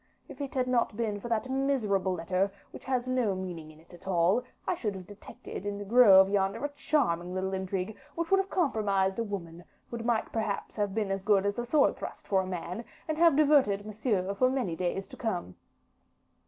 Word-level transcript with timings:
If 0.27 0.41
it 0.41 0.55
had 0.55 0.65
not 0.67 0.97
been 0.97 1.19
for 1.19 1.27
that 1.29 1.47
miserable 1.47 2.13
letter, 2.15 2.51
which 2.71 2.85
has 2.85 3.07
no 3.07 3.35
meaning 3.35 3.71
at 3.91 4.07
all 4.07 4.39
in 4.39 4.45
it, 4.45 4.51
I 4.65 4.73
should 4.73 4.95
have 4.95 5.05
detected 5.05 5.63
in 5.63 5.77
the 5.77 5.85
grove 5.85 6.27
yonder 6.27 6.65
a 6.65 6.69
charming 6.69 7.35
little 7.35 7.53
intrigue, 7.53 7.95
which 8.15 8.31
would 8.31 8.39
have 8.39 8.49
compromised 8.49 9.19
a 9.19 9.23
woman, 9.23 9.63
would 9.91 10.01
have 10.01 10.31
perhaps 10.31 10.75
have 10.75 10.95
been 10.95 11.11
as 11.11 11.21
good 11.21 11.45
as 11.45 11.59
a 11.59 11.67
sword 11.67 11.97
thrust 11.97 12.27
for 12.27 12.41
a 12.41 12.47
man, 12.47 12.83
and 13.07 13.19
have 13.19 13.35
diverted 13.35 13.85
Monsieur 13.85 14.33
for 14.33 14.49
many 14.49 14.75
days 14.75 15.05
to 15.07 15.17
come." 15.17 15.55